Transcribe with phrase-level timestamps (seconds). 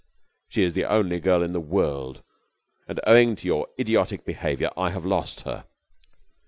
[0.49, 2.23] "She is the only girl in the world,
[2.87, 5.65] and owing to your idiotic behaviour I have lost her."